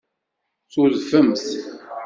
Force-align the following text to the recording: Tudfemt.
Tudfemt. 0.71 1.45